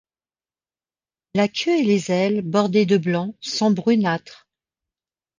La 1.35 1.47
queue 1.47 1.77
et 1.77 1.83
les 1.83 2.09
ailes, 2.09 2.41
bordées 2.41 2.87
de 2.87 2.97
blanc, 2.97 3.35
sont 3.39 3.69
brunâtres. 3.69 4.47